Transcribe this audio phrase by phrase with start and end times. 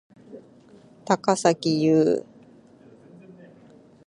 [1.05, 2.23] 高咲侑